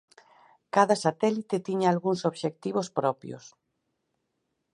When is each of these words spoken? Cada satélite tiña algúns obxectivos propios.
Cada 0.75 0.95
satélite 1.05 1.57
tiña 1.67 1.87
algúns 1.89 2.21
obxectivos 2.31 2.87
propios. 2.99 3.45